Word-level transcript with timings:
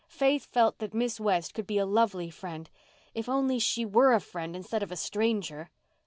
Faith 0.09 0.45
felt 0.47 0.79
that 0.79 0.95
Miss 0.95 1.19
West 1.19 1.53
could 1.53 1.67
be 1.67 1.77
a 1.77 1.85
lovely 1.85 2.31
friend—if 2.31 3.29
only 3.29 3.59
she 3.59 3.85
were 3.85 4.13
a 4.13 4.19
friend 4.19 4.55
instead 4.55 4.81
of 4.81 4.91
a 4.91 4.95
stranger! 4.95 5.69